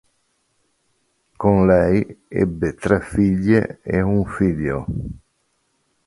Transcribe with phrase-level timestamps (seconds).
[1.37, 4.85] Con lei ebbe tre figlie e un figlio.